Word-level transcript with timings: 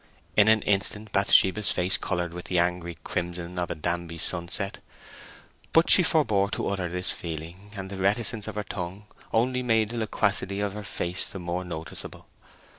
In 0.35 0.47
an 0.47 0.63
instant 0.63 1.11
Bathsheba's 1.11 1.71
face 1.71 1.95
coloured 1.95 2.33
with 2.33 2.45
the 2.45 2.57
angry 2.57 2.97
crimson 3.03 3.59
of 3.59 3.69
a 3.69 3.75
Danby 3.75 4.17
sunset. 4.17 4.79
But 5.73 5.91
she 5.91 6.01
forbore 6.01 6.49
to 6.53 6.69
utter 6.69 6.89
this 6.89 7.11
feeling, 7.11 7.71
and 7.75 7.91
the 7.91 7.97
reticence 7.97 8.47
of 8.47 8.55
her 8.55 8.63
tongue 8.63 9.05
only 9.31 9.61
made 9.61 9.89
the 9.89 9.97
loquacity 9.97 10.59
of 10.59 10.73
her 10.73 10.81
face 10.81 11.27
the 11.27 11.37
more 11.37 11.63
noticeable. 11.63 12.25